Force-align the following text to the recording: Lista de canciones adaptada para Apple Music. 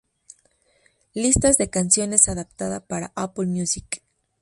Lista 1.13 1.51
de 1.51 1.69
canciones 1.69 2.27
adaptada 2.27 2.79
para 2.79 3.11
Apple 3.15 3.45
Music. 3.45 4.01